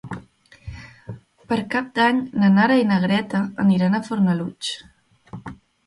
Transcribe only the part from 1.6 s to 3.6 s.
Cap d'Any na Nara i na Greta